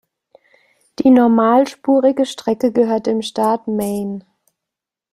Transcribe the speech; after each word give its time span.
Die 0.97 1.11
normalspurige 1.11 2.25
Strecke 2.25 2.71
gehört 2.71 3.05
dem 3.05 3.21
Staat 3.21 3.67
Maine. 3.67 4.25